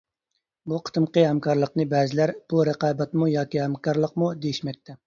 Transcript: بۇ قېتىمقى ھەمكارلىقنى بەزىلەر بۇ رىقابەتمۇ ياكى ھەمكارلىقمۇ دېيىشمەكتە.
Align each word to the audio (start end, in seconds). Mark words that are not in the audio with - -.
بۇ 0.71 0.79
قېتىمقى 0.87 1.25
ھەمكارلىقنى 1.27 1.87
بەزىلەر 1.93 2.35
بۇ 2.55 2.65
رىقابەتمۇ 2.73 3.31
ياكى 3.37 3.65
ھەمكارلىقمۇ 3.67 4.37
دېيىشمەكتە. 4.45 4.99